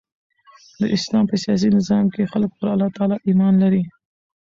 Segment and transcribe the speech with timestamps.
[0.79, 3.83] د اسلام په سیاسي نظام کښي خلک پر الله تعالي ایمان لري.